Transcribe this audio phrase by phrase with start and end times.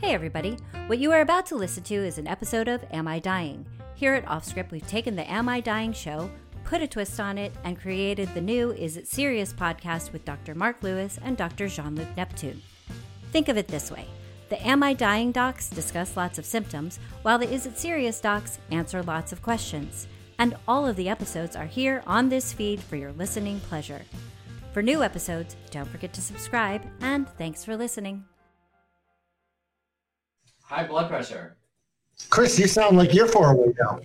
[0.00, 0.56] Hey, everybody.
[0.86, 3.66] What you are about to listen to is an episode of Am I Dying?
[3.94, 6.30] Here at Offscript, we've taken the Am I Dying show,
[6.64, 10.54] put a twist on it, and created the new Is It Serious podcast with Dr.
[10.54, 11.68] Mark Lewis and Dr.
[11.68, 12.62] Jean Luc Neptune.
[13.30, 14.06] Think of it this way
[14.48, 18.58] the Am I Dying docs discuss lots of symptoms, while the Is It Serious docs
[18.70, 20.06] answer lots of questions.
[20.38, 24.00] And all of the episodes are here on this feed for your listening pleasure.
[24.72, 28.29] For new episodes, don't forget to subscribe, and thanks for listening.
[30.70, 31.56] High blood pressure.
[32.28, 33.98] Chris, you sound like you're far away now.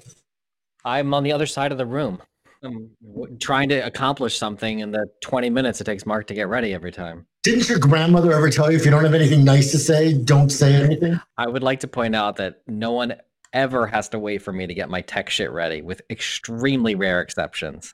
[0.83, 2.19] I'm on the other side of the room.
[2.63, 6.47] I'm w- trying to accomplish something in the 20 minutes it takes Mark to get
[6.47, 7.27] ready every time.
[7.43, 10.49] Didn't your grandmother ever tell you if you don't have anything nice to say, don't
[10.49, 11.19] say anything?
[11.37, 13.13] I would like to point out that no one
[13.53, 17.21] ever has to wait for me to get my tech shit ready, with extremely rare
[17.21, 17.93] exceptions.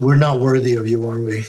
[0.00, 1.46] We're not worthy of you, are we?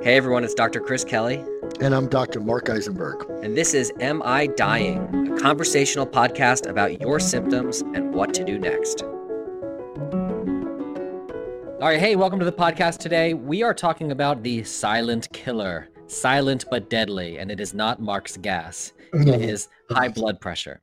[0.00, 0.78] Hey everyone, it's Dr.
[0.80, 1.44] Chris Kelly,
[1.80, 2.40] And I'm Dr.
[2.40, 3.24] Mark Eisenberg.
[3.42, 5.32] and this is Am I Dying?
[5.32, 9.02] A conversational podcast about your symptoms and what to do next.
[11.80, 13.34] All right, hey, welcome to the podcast today.
[13.34, 18.36] We are talking about the silent killer, silent but deadly, and it is not Mark's
[18.36, 18.92] gas.
[19.12, 20.80] It is high blood pressure.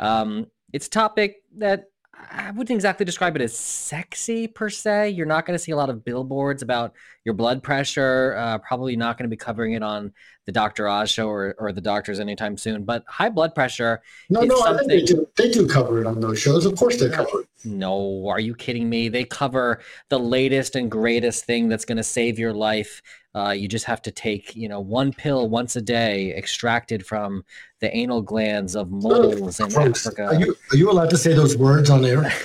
[0.00, 1.84] Um, it's a topic that
[2.30, 5.10] I wouldn't exactly describe it as sexy per se.
[5.10, 6.92] You're not going to see a lot of billboards about
[7.24, 8.34] your blood pressure.
[8.36, 10.12] Uh, probably not going to be covering it on
[10.46, 10.88] the Dr.
[10.88, 12.84] Oz show or, or the doctors anytime soon.
[12.84, 15.26] But high blood pressure, No, no, I think they do.
[15.36, 16.66] They do cover it on those shows.
[16.66, 17.48] Of course they cover it.
[17.64, 19.08] no, are you kidding me?
[19.08, 23.00] They cover the latest and greatest thing that's going to save your life.
[23.34, 27.44] Uh, you just have to take, you know, one pill once a day, extracted from
[27.80, 30.06] the anal glands of moles in Gross.
[30.06, 30.26] Africa.
[30.26, 32.32] Are you, are you allowed to say those words on air?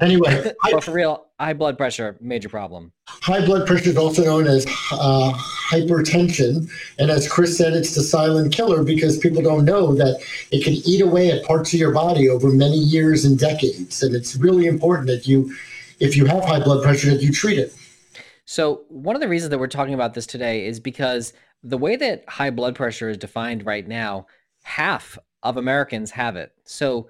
[0.00, 2.92] Anyway, but for real, high blood pressure, major problem.
[3.06, 6.70] high blood pressure is also known as uh, hypertension.
[6.98, 10.74] And as Chris said, it's the silent killer because people don't know that it can
[10.86, 14.02] eat away at parts of your body over many years and decades.
[14.02, 15.54] And it's really important that you,
[15.98, 17.74] if you have high blood pressure, that you treat it.
[18.50, 21.94] So, one of the reasons that we're talking about this today is because the way
[21.94, 24.26] that high blood pressure is defined right now,
[24.64, 26.50] half of Americans have it.
[26.64, 27.08] So,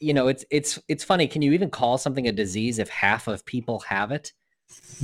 [0.00, 1.28] you know, it's it's it's funny.
[1.28, 4.34] Can you even call something a disease if half of people have it?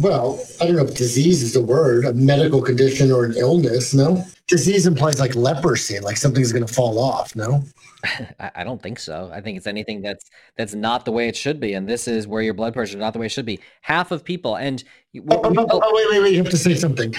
[0.01, 3.93] Well, I don't know if disease is the word, a medical condition or an illness,
[3.93, 4.25] no?
[4.47, 7.65] Disease implies like leprosy, like something's going to fall off, no?
[8.39, 9.29] I, I don't think so.
[9.33, 12.29] I think it's anything that's that's not the way it should be, and this is
[12.29, 13.59] where your blood pressure is not the way it should be.
[13.81, 16.51] Half of people, and oh, we- Oh, oh, oh, oh, wait, wait, wait, you have
[16.51, 17.13] to say something.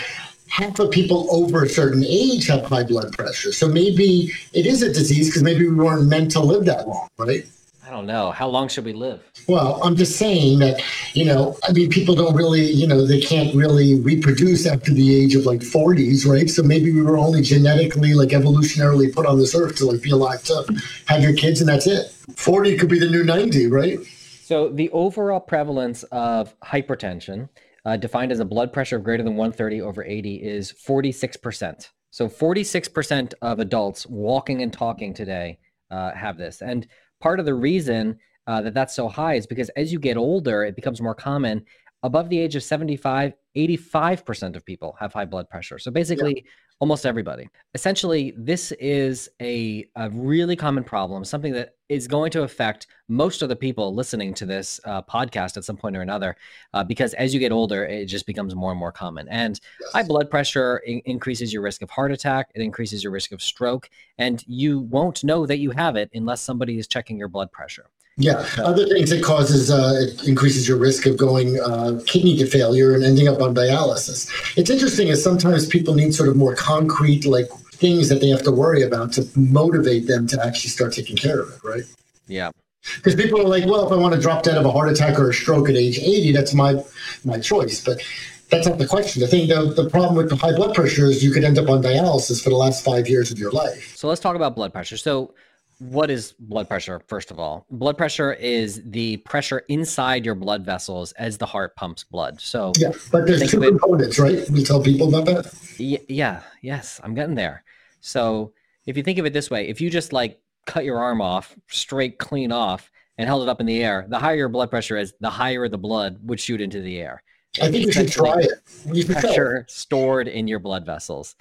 [0.47, 3.51] Half of people over a certain age have high blood pressure.
[3.51, 7.07] So maybe it is a disease because maybe we weren't meant to live that long,
[7.17, 7.45] right?
[7.89, 8.29] I don't know.
[8.29, 9.19] How long should we live?
[9.47, 10.79] Well, I'm just saying that,
[11.15, 15.15] you know, I mean, people don't really, you know, they can't really reproduce after the
[15.15, 16.47] age of like 40s, right?
[16.47, 20.11] So maybe we were only genetically, like evolutionarily put on this earth to like be
[20.11, 22.11] alive to have your kids and that's it.
[22.35, 23.97] 40 could be the new 90, right?
[24.43, 27.49] So the overall prevalence of hypertension,
[27.85, 31.89] uh, defined as a blood pressure of greater than 130 over 80, is 46%.
[32.11, 35.57] So 46% of adults walking and talking today
[35.89, 36.61] uh, have this.
[36.61, 36.85] And
[37.19, 40.63] part of the reason uh, that that's so high is because as you get older,
[40.63, 41.65] it becomes more common.
[42.01, 45.77] Above the age of 75, 85% of people have high blood pressure.
[45.79, 46.45] So basically,
[46.79, 47.49] almost everybody.
[47.73, 53.41] Essentially, this is a, a really common problem, something that is going to affect most
[53.41, 56.37] of the people listening to this uh, podcast at some point or another,
[56.73, 59.27] uh, because as you get older, it just becomes more and more common.
[59.27, 59.59] And
[59.91, 63.41] high blood pressure in- increases your risk of heart attack, it increases your risk of
[63.41, 67.51] stroke, and you won't know that you have it unless somebody is checking your blood
[67.51, 67.89] pressure.
[68.19, 68.45] Yeah.
[68.57, 72.93] Other things it causes, uh, it increases your risk of going uh, kidney to failure
[72.93, 74.29] and ending up on dialysis.
[74.57, 78.43] It's interesting is sometimes people need sort of more concrete, like things that they have
[78.43, 81.83] to worry about to motivate them to actually start taking care of it, right?
[82.27, 82.51] Yeah.
[82.97, 85.17] Because people are like, well, if I want to drop dead of a heart attack
[85.17, 86.83] or a stroke at age 80, that's my
[87.23, 87.83] my choice.
[87.83, 88.01] But
[88.49, 89.21] that's not the question.
[89.21, 91.69] The thing, the, the problem with the high blood pressure is you could end up
[91.69, 93.95] on dialysis for the last five years of your life.
[93.95, 94.97] So let's talk about blood pressure.
[94.97, 95.33] So,
[95.79, 97.65] what is blood pressure, first of all?
[97.71, 102.39] Blood pressure is the pressure inside your blood vessels as the heart pumps blood.
[102.39, 104.47] So, Yeah, but there's two components, right?
[104.49, 105.53] We tell people about that.
[105.79, 107.63] y- yeah, yes, I'm getting there.
[108.01, 108.53] So,
[108.85, 111.55] if you think of it this way, if you just like cut your arm off,
[111.67, 114.97] straight clean off, and held it up in the air, the higher your blood pressure
[114.97, 117.21] is, the higher the blood would shoot into the air.
[117.61, 118.51] I think you should try it.
[118.93, 119.21] You try it.
[119.21, 121.35] pressure stored in your blood vessels.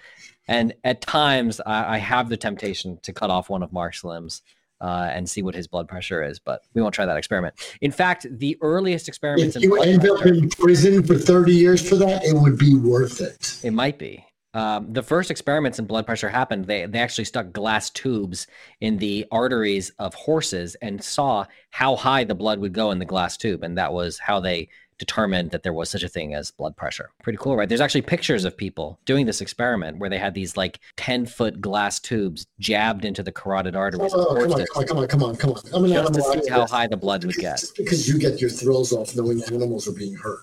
[0.48, 4.42] And at times, I, I have the temptation to cut off one of Mark's limbs
[4.80, 7.54] uh, and see what his blood pressure is, but we won't try that experiment.
[7.80, 11.86] In fact, the earliest experiments If in you end up in prison for 30 years
[11.86, 13.60] for that, it would be worth it.
[13.62, 14.24] it might be.
[14.54, 16.64] Um, the first experiments in blood pressure happened.
[16.64, 18.46] They they actually stuck glass tubes
[18.80, 23.04] in the arteries of horses and saw how high the blood would go in the
[23.04, 26.50] glass tube, and that was how they determined that there was such a thing as
[26.50, 27.10] blood pressure.
[27.22, 27.68] Pretty cool, right?
[27.68, 31.60] There's actually pictures of people doing this experiment where they had these like 10 foot
[31.60, 34.12] glass tubes jabbed into the carotid arteries.
[34.14, 36.42] Oh, oh, oh come, on, come on, come on, come on, I'm an just to
[36.42, 37.58] see how high the blood would get.
[37.58, 40.40] Just because you get your thrills off knowing animals are being hurt.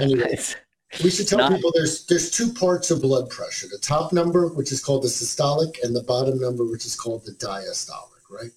[0.00, 0.38] Anyway,
[1.04, 4.48] we should tell not, people there's there's two parts of blood pressure: the top number,
[4.48, 8.11] which is called the systolic, and the bottom number, which is called the diastolic.
[8.32, 8.50] Right.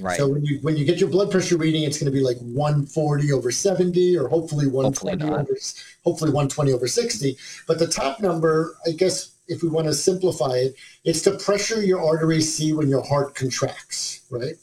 [0.00, 0.18] Right.
[0.18, 2.36] So when you when you get your blood pressure reading, it's going to be like
[2.38, 5.58] 140 over 70, or hopefully 120 hopefully over
[6.04, 7.36] hopefully 120 over 60.
[7.66, 10.74] But the top number, I guess, if we want to simplify it,
[11.04, 14.54] it's the pressure your arteries see when your heart contracts, right?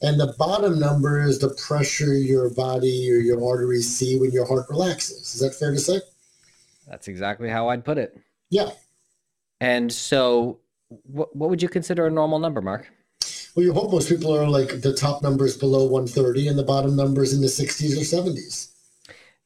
[0.00, 4.46] And the bottom number is the pressure your body or your arteries see when your
[4.46, 5.34] heart relaxes.
[5.34, 6.00] Is that fair to say?
[6.86, 8.16] That's exactly how I'd put it.
[8.48, 8.70] Yeah.
[9.60, 10.60] And so,
[11.02, 12.88] what, what would you consider a normal number, Mark?
[13.54, 16.94] Well, you hope most people are like the top numbers below 130 and the bottom
[16.96, 18.72] numbers in the 60s or 70s.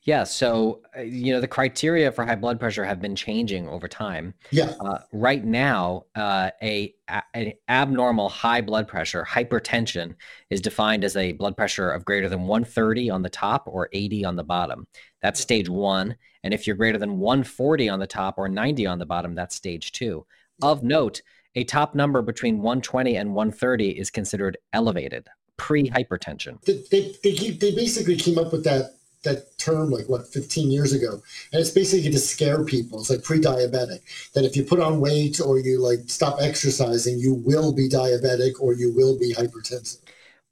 [0.05, 0.25] Yeah.
[0.25, 4.35] So, uh, you know, the criteria for high blood pressure have been changing over time.
[4.51, 4.75] Yeah.
[4.81, 6.93] Uh, right now, uh, a,
[7.37, 10.17] a, abnormal high blood pressure, hypertension,
[10.51, 14.25] is defined as a blood pressure of greater than 130 on the top or 80
[14.25, 14.89] on the bottom.
[15.21, 16.17] That's stage one.
[16.43, 19.55] And if you're greater than 140 on the top or 90 on the bottom, that's
[19.55, 20.27] stage two.
[20.61, 21.23] Of note,
[21.55, 26.63] a top number between 120 and 130 is considered elevated, pre-hypertension.
[26.65, 28.95] They, they, they, they basically came up with that
[29.25, 31.23] that term like what 15 years ago.
[31.53, 33.01] And it's basically to scare people.
[33.01, 34.01] It's like pre-diabetic.
[34.35, 38.61] That if you put on weight or you like stop exercising you will be diabetic
[38.61, 39.99] or you will be hypertensive.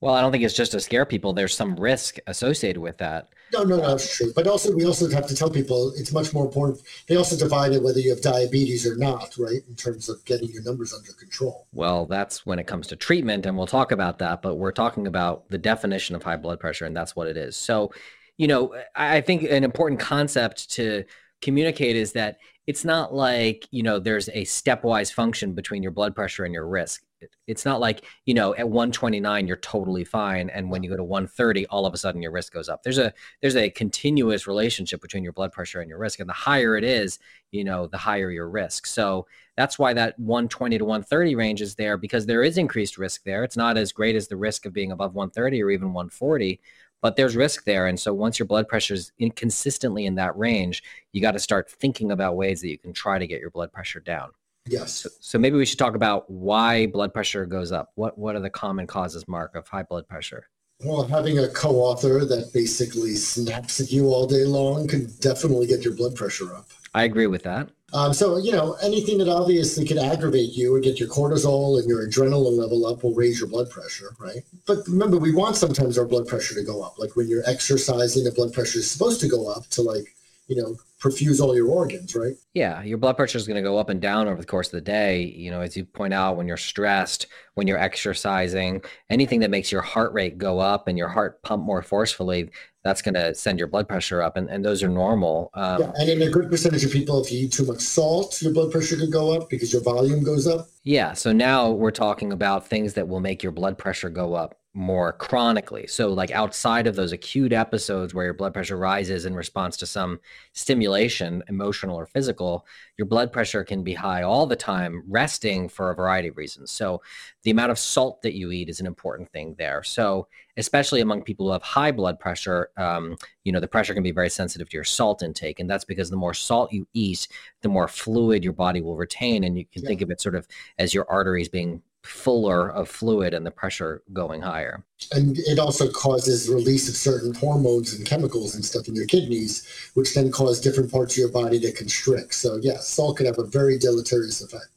[0.01, 1.33] Well i don't think it's just to scare people.
[1.33, 4.33] There's some risk associated with that no, no, no, true.
[4.35, 6.81] But also, we also have to tell people it's much more important.
[7.07, 9.63] They also divide it whether you have diabetes or not, right?
[9.69, 11.67] In terms of getting your numbers under control.
[11.73, 14.43] Well, that's when it comes to treatment, and we'll talk about that.
[14.43, 17.57] But we're talking about the definition of high blood pressure, and that's what it is.
[17.57, 17.93] So,
[18.37, 21.05] you know, I think an important concept to
[21.43, 26.15] communicate is that it's not like you know there's a stepwise function between your blood
[26.15, 27.03] pressure and your risk
[27.47, 31.05] it's not like you know at 129 you're totally fine and when you go to
[31.05, 32.83] 130 all of a sudden your risk goes up.
[32.83, 36.35] There's a there's a continuous relationship between your blood pressure and your risk and the
[36.35, 37.19] higher it is
[37.51, 38.87] you know the higher your risk.
[38.87, 39.27] So
[39.57, 43.45] that's why that 120 to 130 range is there because there is increased risk there.
[43.45, 46.61] It's not as great as the risk of being above 130 or even 140
[47.03, 47.87] but there's risk there.
[47.87, 50.83] And so once your blood pressure is inconsistently in that range
[51.13, 53.73] you got to start thinking about ways that you can try to get your blood
[53.73, 54.31] pressure down
[54.67, 54.93] Yes.
[54.93, 57.93] So, so, maybe we should talk about why blood pressure goes up.
[57.95, 60.49] What what are the common causes, Mark, of high blood pressure?
[60.85, 65.85] Well, having a co-author that basically snaps at you all day long can definitely get
[65.85, 66.69] your blood pressure up.
[66.95, 67.69] I agree with that.
[67.93, 71.89] Um, so you know anything that obviously could aggravate you or get your cortisol and
[71.89, 74.43] your adrenaline level up will raise your blood pressure, right?
[74.67, 76.99] But remember, we want sometimes our blood pressure to go up.
[76.99, 80.15] Like when you're exercising, the blood pressure is supposed to go up to like
[80.51, 82.35] you know perfuse all your organs, right?
[82.55, 84.73] Yeah, your blood pressure is going to go up and down over the course of
[84.73, 85.23] the day.
[85.23, 89.71] You know, as you point out, when you're stressed, when you're exercising, anything that makes
[89.71, 92.51] your heart rate go up and your heart pump more forcefully,
[92.83, 95.51] that's going to send your blood pressure up, and, and those are normal.
[95.55, 98.41] Um, yeah, and in a good percentage of people, if you eat too much salt,
[98.41, 100.69] your blood pressure could go up because your volume goes up.
[100.83, 104.57] Yeah, so now we're talking about things that will make your blood pressure go up
[104.73, 105.87] more chronically.
[105.87, 109.87] So, like outside of those acute episodes where your blood pressure rises in response to
[109.87, 110.21] some
[110.53, 112.67] stimulation, emotional or physical,
[113.01, 116.71] your blood pressure can be high all the time, resting for a variety of reasons.
[116.71, 117.01] So,
[117.45, 119.83] the amount of salt that you eat is an important thing there.
[119.83, 120.29] So,
[120.59, 124.11] especially among people who have high blood pressure, um, you know, the pressure can be
[124.11, 125.61] very sensitive to your salt intake.
[125.61, 127.27] And that's because the more salt you eat,
[127.63, 129.45] the more fluid your body will retain.
[129.45, 129.89] And you can yeah.
[129.89, 130.47] think of it sort of
[130.79, 134.85] as your arteries being fuller of fluid and the pressure going higher.
[135.13, 139.67] And it also causes release of certain hormones and chemicals and stuff in your kidneys,
[139.95, 142.35] which then cause different parts of your body to constrict.
[142.35, 144.69] So, yes, yeah, salt can have a very deleterious effect.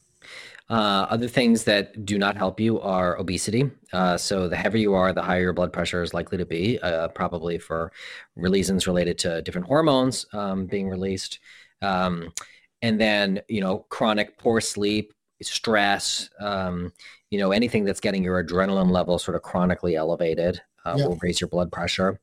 [0.70, 3.70] Uh, other things that do not help you are obesity.
[3.92, 6.80] Uh, so the heavier you are, the higher your blood pressure is likely to be,
[6.80, 7.92] uh, probably for
[8.36, 11.40] reasons related to different hormones um, being released.
[11.82, 12.32] Um,
[12.82, 15.14] and then, you know, chronic poor sleep,
[15.48, 16.92] stress, um,
[17.30, 21.08] you know, anything that's getting your adrenaline level sort of chronically elevated uh, yeah.
[21.08, 22.20] will raise your blood pressure.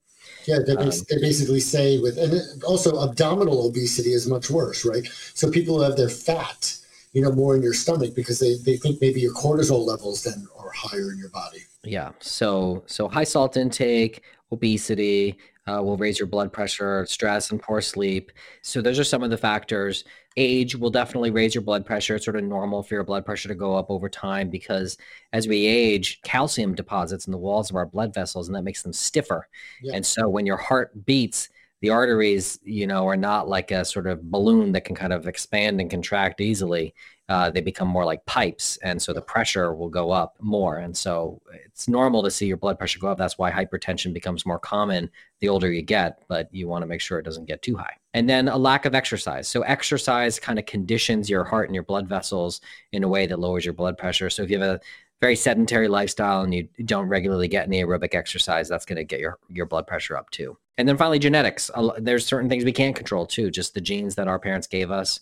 [0.47, 5.07] Yeah, they, um, they basically say with, and also abdominal obesity is much worse, right?
[5.35, 6.77] So people who have their fat,
[7.13, 10.47] you know, more in your stomach because they, they think maybe your cortisol levels then
[10.59, 11.65] are higher in your body.
[11.85, 12.11] Yeah.
[12.21, 14.23] So so high salt intake,
[14.53, 18.33] obesity uh, will raise your blood pressure, stress, and poor sleep.
[18.63, 20.05] So those are some of the factors.
[20.37, 22.17] Age will definitely raise your blood pressure.
[22.17, 24.97] It's sort of normal for your blood pressure to go up over time because
[25.33, 28.83] as we age, calcium deposits in the walls of our blood vessels, and that makes
[28.83, 29.49] them stiffer.
[29.83, 29.97] Yeah.
[29.97, 31.49] And so when your heart beats,
[31.81, 35.27] the arteries, you know, are not like a sort of balloon that can kind of
[35.27, 36.95] expand and contract easily.
[37.31, 40.79] Uh, they become more like pipes, and so the pressure will go up more.
[40.79, 43.19] And so it's normal to see your blood pressure go up.
[43.19, 45.09] That's why hypertension becomes more common
[45.39, 47.95] the older you get, but you want to make sure it doesn't get too high.
[48.15, 49.47] And then a lack of exercise.
[49.47, 52.61] So exercise kind of conditions your heart and your blood vessels
[52.93, 54.29] in a way that lowers your blood pressure.
[54.29, 54.81] So if you have a
[55.21, 59.21] very sedentary lifestyle and you don't regularly get any aerobic exercise, that's going to get
[59.21, 60.57] your your blood pressure up too.
[60.79, 61.71] And then finally, genetics.
[61.99, 63.51] There's certain things we can't control too.
[63.51, 65.21] Just the genes that our parents gave us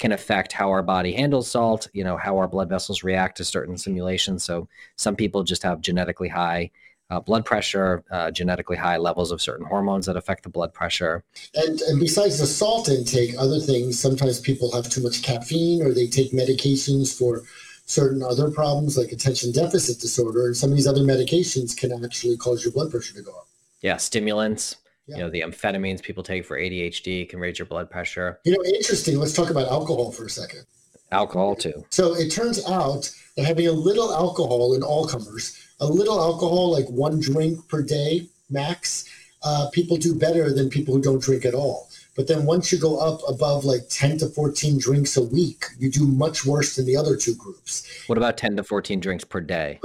[0.00, 1.86] can affect how our body handles salt.
[1.92, 4.42] You know how our blood vessels react to certain simulations.
[4.42, 4.66] So
[4.96, 6.70] some people just have genetically high
[7.10, 11.22] uh, blood pressure, uh, genetically high levels of certain hormones that affect the blood pressure.
[11.54, 15.92] And, and besides the salt intake, other things, sometimes people have too much caffeine or
[15.92, 17.42] they take medications for
[17.84, 20.46] certain other problems like attention deficit disorder.
[20.46, 23.48] And some of these other medications can actually cause your blood pressure to go up.
[23.80, 24.76] Yeah, stimulants.
[25.10, 25.16] Yeah.
[25.16, 28.38] You know, the amphetamines people take for ADHD can raise your blood pressure.
[28.44, 29.18] You know, interesting.
[29.18, 30.64] Let's talk about alcohol for a second.
[31.12, 31.84] Alcohol, too.
[31.90, 36.70] So it turns out that having a little alcohol in all comers, a little alcohol,
[36.70, 39.04] like one drink per day max,
[39.42, 41.88] uh, people do better than people who don't drink at all.
[42.16, 45.90] But then once you go up above like 10 to 14 drinks a week, you
[45.90, 47.88] do much worse than the other two groups.
[48.06, 49.80] What about 10 to 14 drinks per day?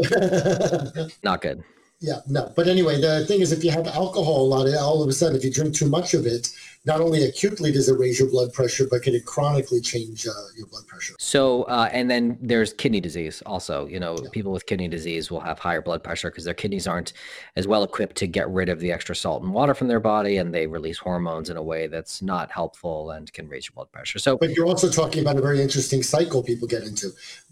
[1.24, 1.64] Not good.
[2.06, 2.54] Yeah, no.
[2.56, 5.36] But anyway, the thing is, if you have alcohol a lot, all of a sudden,
[5.36, 6.50] if you drink too much of it,
[6.86, 10.32] not only acutely does it raise your blood pressure, but can it chronically change uh,
[10.56, 11.16] your blood pressure?
[11.18, 13.88] So, uh, and then there's kidney disease also.
[13.88, 14.30] You know, yeah.
[14.32, 17.14] people with kidney disease will have higher blood pressure because their kidneys aren't
[17.56, 20.38] as well equipped to get rid of the extra salt and water from their body,
[20.38, 23.92] and they release hormones in a way that's not helpful and can raise your blood
[23.92, 24.20] pressure.
[24.20, 27.10] So, but you're also talking about a very interesting cycle people get into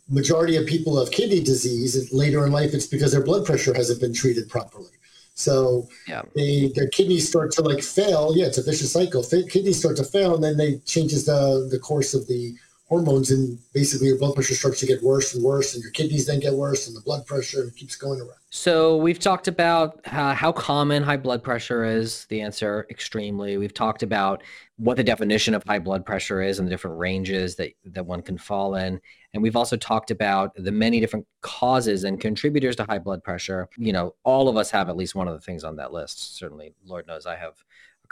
[0.09, 4.01] majority of people have kidney disease later in life it's because their blood pressure hasn't
[4.01, 4.91] been treated properly.
[5.35, 6.21] So yeah.
[6.35, 8.33] they their kidneys start to like fail.
[8.35, 9.23] Yeah it's a vicious cycle.
[9.23, 12.55] Kidneys start to fail and then they changes the the course of the
[12.93, 16.27] hormones and basically your blood pressure starts to get worse and worse and your kidneys
[16.27, 18.37] then get worse and the blood pressure keeps going around.
[18.51, 23.57] So we've talked about uh, how common high blood pressure is the answer extremely.
[23.57, 24.43] We've talked about
[24.77, 28.21] what the definition of high blood pressure is and the different ranges that that one
[28.21, 29.01] can fall in.
[29.33, 33.69] And we've also talked about the many different causes and contributors to high blood pressure.
[33.75, 36.37] You know all of us have at least one of the things on that list
[36.37, 36.75] certainly.
[36.85, 37.55] Lord knows i have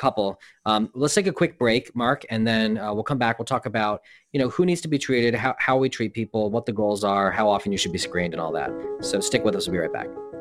[0.01, 0.39] couple.
[0.65, 3.37] Um, let's take a quick break, Mark, and then uh, we'll come back.
[3.37, 4.01] We'll talk about
[4.33, 7.03] you know who needs to be treated, how how we treat people, what the goals
[7.03, 8.71] are, how often you should be screened, and all that.
[9.01, 9.67] So stick with us.
[9.67, 10.40] We'll be right back.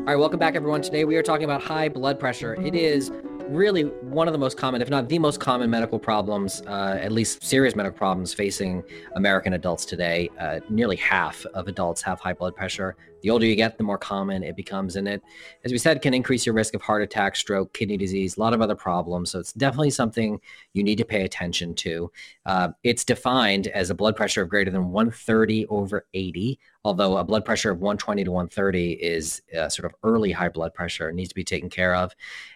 [0.00, 0.80] All right, welcome back, everyone.
[0.80, 2.54] Today we are talking about high blood pressure.
[2.54, 3.12] It is
[3.50, 7.12] really one of the most common, if not the most common, medical problems, uh, at
[7.12, 8.82] least serious medical problems facing
[9.14, 10.30] American adults today.
[10.40, 12.96] Uh, nearly half of adults have high blood pressure.
[13.22, 14.96] The older you get, the more common it becomes.
[14.96, 15.22] And it,
[15.64, 18.54] as we said, can increase your risk of heart attack, stroke, kidney disease, a lot
[18.54, 19.32] of other problems.
[19.32, 20.40] So it's definitely something
[20.72, 22.10] you need to pay attention to.
[22.46, 27.24] Uh, it's defined as a blood pressure of greater than 130 over 80 although a
[27.24, 31.28] blood pressure of 120 to 130 is uh, sort of early high blood pressure needs
[31.28, 32.14] to be taken care of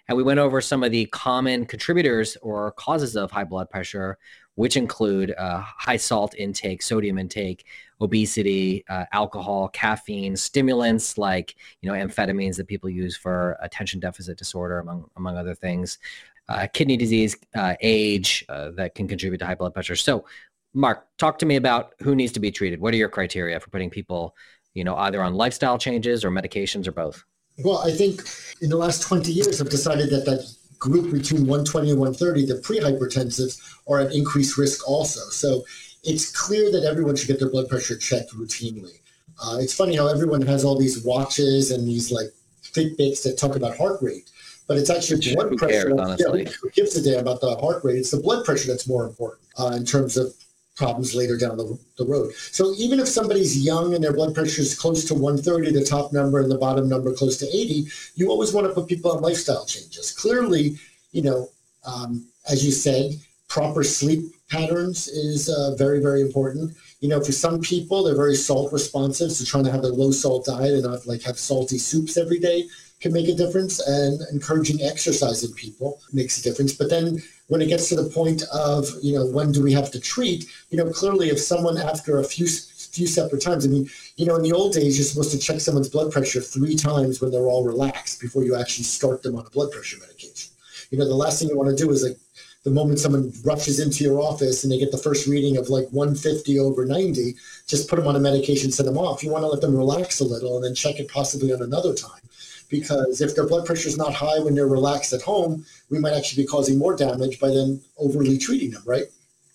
[0.09, 4.19] and we went over some of the common contributors or causes of high blood pressure
[4.57, 7.67] which include uh, high salt intake sodium intake
[8.01, 14.39] obesity uh, alcohol caffeine stimulants like you know amphetamines that people use for attention deficit
[14.39, 15.99] disorder among among other things
[16.47, 19.97] uh, kidney disease, uh, age that can contribute to high blood pressure.
[19.97, 20.27] So,
[20.75, 22.81] Mark, talk to me about who needs to be treated.
[22.81, 24.35] What are your criteria for putting people,
[24.75, 27.25] you know, either on lifestyle changes or medications or both?
[27.65, 28.23] Well, I think
[28.61, 30.45] in the last 20 years, I've decided that that
[30.81, 35.21] group between 120 and 130, the pre-hypertensives, are at increased risk also.
[35.31, 35.63] So
[36.03, 38.99] it's clear that everyone should get their blood pressure checked routinely.
[39.43, 42.27] Uh, it's funny how everyone has all these watches and these like
[42.63, 44.29] Fitbits that talk about heart rate.
[44.67, 45.73] but it's actually blood Who pressure.
[45.85, 46.49] cares, yeah, honestly?
[46.61, 47.99] who gives a damn about the heart rate?
[47.99, 50.35] It's the blood pressure that's more important uh, in terms of
[50.77, 52.33] problems later down the, the road.
[52.35, 56.13] So even if somebody's young and their blood pressure is close to 130, the top
[56.13, 59.23] number and the bottom number close to 80, you always want to put people on
[59.23, 60.11] lifestyle changes.
[60.11, 60.77] Clearly,
[61.13, 61.49] you know,
[61.87, 63.13] um, as you said,
[63.49, 66.75] proper sleep patterns is uh, very, very important.
[67.01, 70.11] You know, for some people, they're very salt responsive, so trying to have a low
[70.11, 72.65] salt diet and not like have salty soups every day
[73.01, 73.81] can make a difference.
[73.87, 76.73] And encouraging exercise in people makes a difference.
[76.73, 79.91] But then when it gets to the point of, you know, when do we have
[79.93, 80.47] to treat?
[80.71, 84.37] You know, clearly, if someone after a few few separate times, I mean, you know,
[84.37, 87.49] in the old days, you're supposed to check someone's blood pressure three times when they're
[87.49, 90.53] all relaxed before you actually start them on a blood pressure medication.
[90.91, 92.17] You know, the last thing you want to do is like
[92.63, 95.89] the moment someone rushes into your office and they get the first reading of like
[95.91, 97.35] 150 over 90,
[97.67, 99.23] just put them on a medication, send them off.
[99.23, 101.95] You want to let them relax a little and then check it possibly on another
[101.95, 102.21] time.
[102.69, 106.15] Because if their blood pressure is not high when they're relaxed at home, we might
[106.15, 109.05] actually be causing more damage by then overly treating them, right?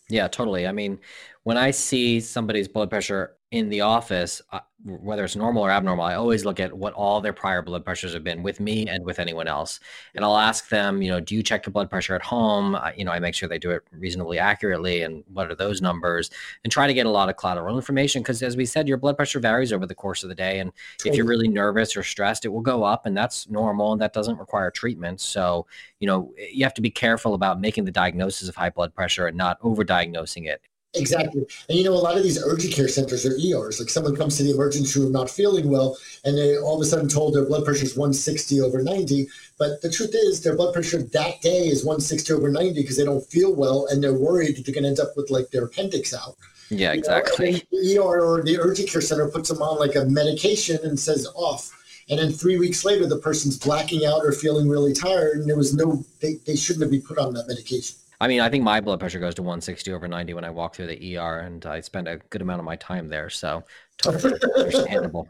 [0.10, 0.68] Yeah, totally.
[0.68, 1.00] I mean,
[1.44, 6.06] when I see somebody's blood pressure in the office, uh, whether it's normal or abnormal,
[6.06, 9.04] I always look at what all their prior blood pressures have been with me and
[9.04, 9.80] with anyone else.
[10.14, 12.76] And I'll ask them, you know, do you check your blood pressure at home?
[12.76, 15.82] Uh, you know, I make sure they do it reasonably accurately and what are those
[15.82, 16.30] numbers
[16.64, 19.18] and try to get a lot of collateral information because as we said, your blood
[19.18, 20.60] pressure varies over the course of the day.
[20.60, 20.72] And
[21.04, 24.14] if you're really nervous or stressed, it will go up and that's normal and that
[24.14, 25.22] doesn't require treatment.
[25.22, 25.66] So,
[26.00, 29.26] you know, you have to be careful about making the diagnosis of high blood pressure
[29.26, 30.62] and not overdiagnosing it.
[30.96, 31.46] Exactly.
[31.70, 33.80] And you know, a lot of these urgent care centers are ERs.
[33.80, 36.86] Like someone comes to the emergency room not feeling well, and they all of a
[36.86, 39.28] sudden told their blood pressure is 160 over 90.
[39.60, 43.06] But the truth is, their blood pressure that day is 160 over 90 because they
[43.06, 45.66] don't feel well and they're worried that they're going to end up with like their
[45.66, 46.36] appendix out.
[46.72, 47.64] Yeah, You exactly.
[47.72, 51.28] the ER or the urgent care center puts them on like a medication and says
[51.36, 51.72] off.
[52.10, 55.58] And then three weeks later, the person's blacking out or feeling really tired, and there
[55.58, 57.96] was no, they, they shouldn't have been put on that medication.
[58.22, 60.76] I mean, I think my blood pressure goes to 160 over 90 when I walk
[60.76, 63.30] through the ER, and I spend a good amount of my time there.
[63.30, 63.64] So
[63.98, 65.30] totally understandable.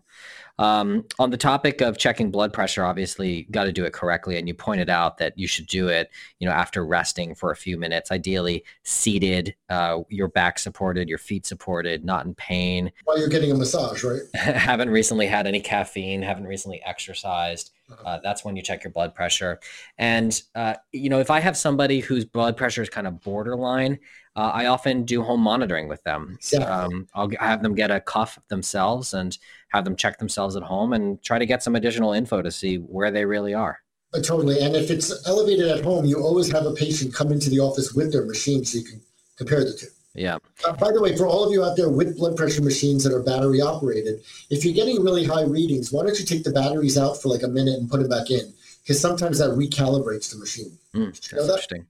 [0.58, 4.38] Um, on the topic of checking blood pressure, obviously, got to do it correctly.
[4.38, 7.56] And you pointed out that you should do it, you know, after resting for a
[7.56, 12.92] few minutes, ideally seated, uh, your back supported, your feet supported, not in pain.
[13.06, 14.22] While you're getting a massage, right?
[14.36, 17.72] haven't recently had any caffeine, haven't recently exercised.
[18.06, 19.60] Uh, that's when you check your blood pressure.
[19.98, 24.00] And, uh, you know, if I have somebody whose blood pressure is kind of borderline,
[24.36, 26.38] uh, I often do home monitoring with them.
[26.52, 26.60] Yeah.
[26.60, 29.38] Um, I'll have them get a cuff themselves and
[29.70, 32.78] have them check themselves at home and try to get some additional info to see
[32.78, 33.80] where they really are.
[34.14, 34.60] Uh, Totally.
[34.60, 37.94] And if it's elevated at home, you always have a patient come into the office
[37.94, 39.02] with their machine so you can
[39.38, 39.88] compare the two.
[40.16, 40.38] Yeah.
[40.66, 43.14] Uh, by the way, for all of you out there with blood pressure machines that
[43.14, 46.98] are battery operated, if you're getting really high readings, why don't you take the batteries
[46.98, 48.54] out for like a minute and put them back in?
[48.82, 50.78] Because sometimes that recalibrates the machine.
[50.96, 51.40] Mm, that's that?
[51.42, 51.86] interesting.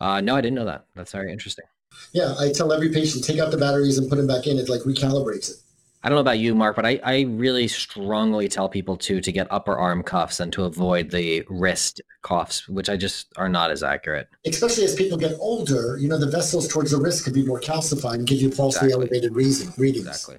[0.00, 0.86] Uh, no, I didn't know that.
[0.96, 1.66] That's very interesting.
[2.12, 4.58] Yeah, I tell every patient take out the batteries and put them back in.
[4.58, 5.56] It like recalibrates it.
[6.04, 9.32] I don't know about you, Mark, but I, I really strongly tell people to to
[9.32, 13.70] get upper arm cuffs and to avoid the wrist cuffs, which I just are not
[13.70, 14.28] as accurate.
[14.44, 17.60] Especially as people get older, you know, the vessels towards the wrist could be more
[17.60, 19.04] calcified and give you falsely Exactly.
[19.04, 20.06] elevated reason, readings.
[20.06, 20.38] Exactly.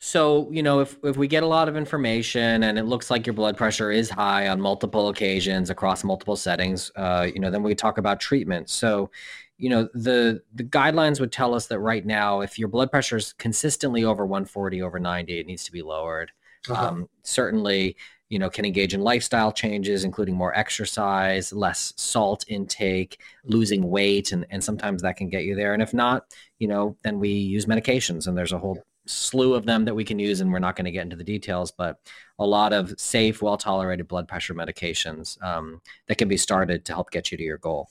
[0.00, 3.26] So, you know, if, if we get a lot of information and it looks like
[3.26, 7.62] your blood pressure is high on multiple occasions across multiple settings, uh, you know, then
[7.62, 8.68] we talk about treatment.
[8.68, 9.10] So,
[9.56, 13.16] you know, the the guidelines would tell us that right now, if your blood pressure
[13.16, 16.32] is consistently over 140 over 90, it needs to be lowered.
[16.68, 16.88] Uh-huh.
[16.88, 17.96] Um, certainly,
[18.30, 24.32] you know, can engage in lifestyle changes, including more exercise, less salt intake, losing weight,
[24.32, 25.74] and, and sometimes that can get you there.
[25.74, 26.24] And if not,
[26.58, 30.04] you know, then we use medications, and there's a whole slew of them that we
[30.04, 31.98] can use, and we're not going to get into the details, but
[32.38, 36.92] a lot of safe, well tolerated blood pressure medications um, that can be started to
[36.92, 37.88] help get you to your goal.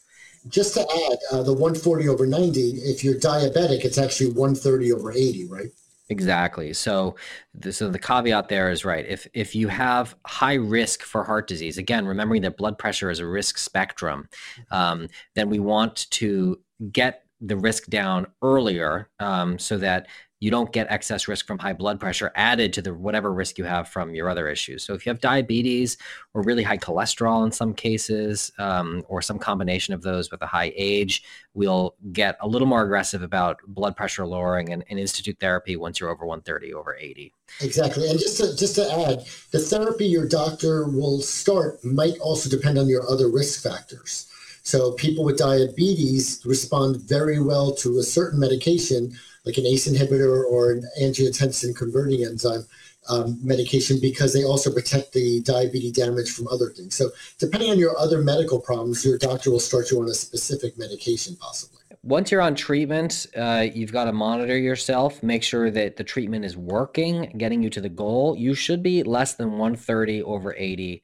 [0.48, 5.12] Just to add, uh, the 140 over 90, if you're diabetic, it's actually 130 over
[5.12, 5.70] 80, right?
[6.10, 6.74] Exactly.
[6.74, 7.16] So,
[7.54, 9.06] the, so the caveat there is right.
[9.08, 13.20] If if you have high risk for heart disease, again, remembering that blood pressure is
[13.20, 14.28] a risk spectrum,
[14.70, 16.60] um, then we want to
[16.92, 20.08] get the risk down earlier um, so that
[20.44, 23.64] you don't get excess risk from high blood pressure added to the whatever risk you
[23.64, 24.84] have from your other issues.
[24.84, 25.98] So if you have diabetes
[26.34, 30.46] or really high cholesterol in some cases, um, or some combination of those with a
[30.46, 35.38] high age, we'll get a little more aggressive about blood pressure lowering and, and institute
[35.40, 37.34] therapy once you're over 130 over 80.
[37.62, 38.10] Exactly.
[38.10, 42.78] And just to, just to add, the therapy your doctor will start might also depend
[42.78, 44.28] on your other risk factors.
[44.64, 49.14] So people with diabetes respond very well to a certain medication,
[49.46, 52.66] like an ACE inhibitor or an angiotensin converting enzyme,
[53.10, 56.96] um, medication because they also protect the diabetes damage from other things.
[56.96, 60.78] So, depending on your other medical problems, your doctor will start you on a specific
[60.78, 61.80] medication, possibly.
[62.04, 66.44] Once you're on treatment, uh, you've got to monitor yourself, make sure that the treatment
[66.44, 68.36] is working, getting you to the goal.
[68.38, 71.02] You should be less than 130 over 80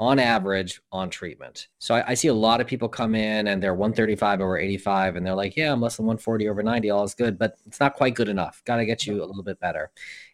[0.00, 1.68] on average on treatment.
[1.78, 5.16] So I, I, see a lot of people come in and they're 135 over 85
[5.16, 6.88] and they're like, yeah, I'm less than 140 over 90.
[6.88, 8.62] All is good, but it's not quite good enough.
[8.64, 9.90] Got to get you a little bit better.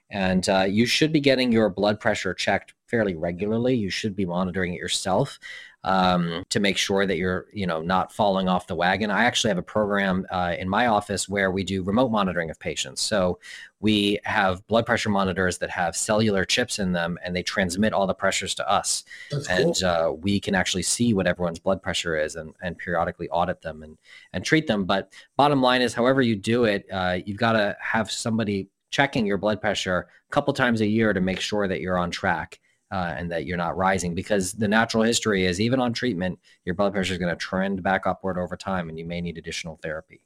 [0.09, 3.75] And uh, you should be getting your blood pressure checked fairly regularly.
[3.75, 5.41] You should be monitoring it yourself
[5.87, 9.09] um, to make sure that you're, you know, not falling off the wagon.
[9.09, 12.59] I actually have a program uh, in my office where we do remote monitoring of
[12.59, 13.01] patients.
[13.01, 13.39] So
[13.79, 18.09] we have blood pressure monitors that have cellular chips in them, and they transmit all
[18.09, 19.05] the pressures to us.
[19.31, 19.89] That's and cool.
[19.89, 23.85] uh, we can actually see what everyone's blood pressure is, and, and periodically audit them
[23.85, 23.97] and
[24.33, 24.87] and treat them.
[24.87, 29.25] But bottom line is, however you do it, uh, you've got to have somebody checking
[29.25, 32.59] your blood pressure a couple times a year to make sure that you're on track
[32.93, 36.75] uh, and that you're not rising because the natural history is even on treatment your
[36.75, 39.79] blood pressure is going to trend back upward over time and you may need additional
[39.83, 40.21] therapy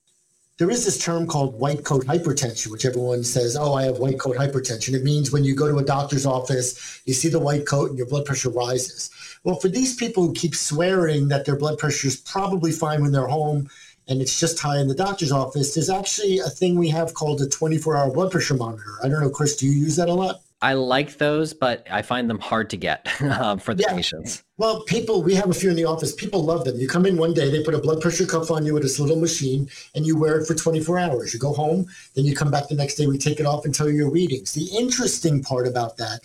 [0.60, 4.20] there is this term called white coat hypertension, which everyone says, oh, I have white
[4.20, 4.92] coat hypertension.
[4.92, 7.96] It means when you go to a doctor's office, you see the white coat and
[7.96, 9.08] your blood pressure rises.
[9.42, 13.10] Well, for these people who keep swearing that their blood pressure is probably fine when
[13.10, 13.70] they're home
[14.06, 17.40] and it's just high in the doctor's office, there's actually a thing we have called
[17.40, 18.98] a 24 hour blood pressure monitor.
[19.02, 20.42] I don't know, Chris, do you use that a lot?
[20.62, 23.94] I like those, but I find them hard to get um, for the yeah.
[23.94, 24.44] patients.
[24.58, 26.14] Well, people, we have a few in the office.
[26.14, 26.78] People love them.
[26.78, 29.00] You come in one day, they put a blood pressure cuff on you with this
[29.00, 31.32] little machine, and you wear it for 24 hours.
[31.32, 33.74] You go home, then you come back the next day, we take it off and
[33.74, 34.52] tell you your readings.
[34.52, 36.20] The interesting part about that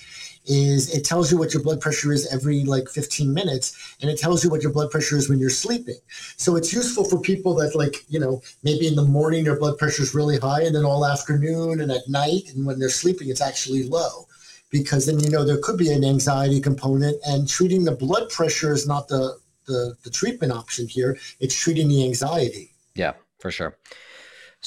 [0.45, 4.19] is it tells you what your blood pressure is every like 15 minutes and it
[4.19, 5.97] tells you what your blood pressure is when you're sleeping.
[6.37, 9.77] So it's useful for people that like you know maybe in the morning their blood
[9.77, 13.29] pressure is really high and then all afternoon and at night and when they're sleeping
[13.29, 14.27] it's actually low
[14.69, 18.73] because then you know there could be an anxiety component and treating the blood pressure
[18.73, 21.17] is not the the, the treatment option here.
[21.39, 22.73] It's treating the anxiety.
[22.93, 23.77] Yeah for sure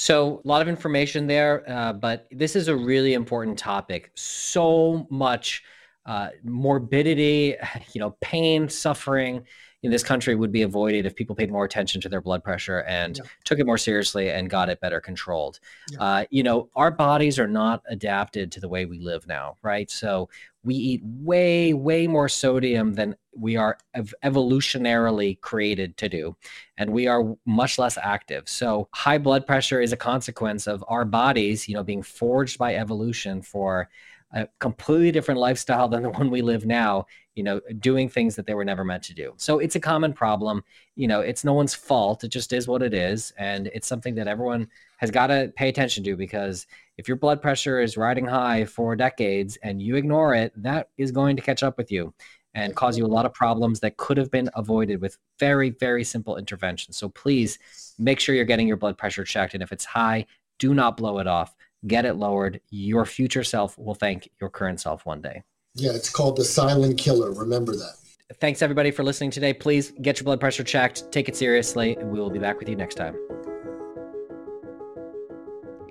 [0.01, 4.13] so, a lot of information there, uh, but this is a really important topic.
[4.15, 5.65] So much
[6.07, 7.57] uh, morbidity,
[7.93, 9.43] you know, pain, suffering
[9.83, 12.81] in this country would be avoided if people paid more attention to their blood pressure
[12.81, 13.25] and yeah.
[13.45, 15.61] took it more seriously and got it better controlled.
[15.91, 16.03] Yeah.
[16.03, 19.89] Uh, you know, our bodies are not adapted to the way we live now, right?
[19.89, 20.29] So
[20.65, 26.37] we eat way, way more sodium than we are ev- evolutionarily created to do.
[26.77, 28.49] And we are much less active.
[28.49, 32.75] So high blood pressure is a consequence of our bodies, you know, being forged by
[32.75, 33.89] evolution for
[34.33, 37.07] a completely different lifestyle than the one we live now
[37.39, 39.33] you know doing things that they were never meant to do.
[39.37, 40.65] So it's a common problem.
[40.97, 42.25] You know it's no one's fault.
[42.25, 43.33] It just is what it is.
[43.39, 47.41] And it's something that everyone has got to pay attention to because if your blood
[47.41, 51.63] pressure is riding high for decades and you ignore it that is going to catch
[51.63, 52.13] up with you
[52.55, 56.03] and cause you a lot of problems that could have been avoided with very very
[56.03, 56.97] simple interventions.
[56.97, 57.61] So please
[58.01, 59.55] make sure you're getting your blood pressure checked.
[59.55, 60.27] And if it's high
[60.59, 61.55] do not blow it off.
[61.87, 62.61] Get it lowered.
[62.71, 65.45] Your future self will thank your current self one day.
[65.79, 67.33] Yeah, it's called the silent killer.
[67.33, 67.95] Remember that.
[68.41, 69.55] Thanks everybody for listening today.
[69.55, 72.69] Please get your blood pressure checked, take it seriously, and we will be back with
[72.69, 73.17] you next time.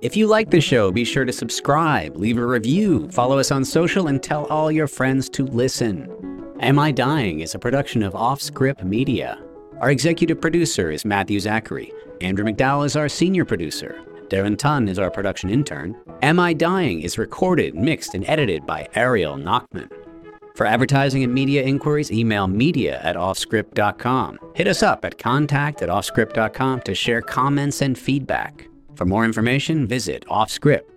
[0.02, 3.66] If you like the show, be sure to subscribe, leave a review, follow us on
[3.66, 6.08] social, and tell all your friends to listen.
[6.60, 9.42] Am I Dying is a production of Offscript Media.
[9.80, 11.92] Our executive producer is Matthew Zachary.
[12.22, 14.00] Andrew McDowell is our senior producer.
[14.30, 15.96] Darren Tunn is our production intern.
[16.22, 19.90] Am I Dying is recorded, mixed, and edited by Ariel Nachman.
[20.56, 24.40] For advertising and media inquiries, email media at offscript.com.
[24.56, 28.68] Hit us up at contact at offscript.com to share comments and feedback.
[28.96, 30.97] For more information, visit Offscript.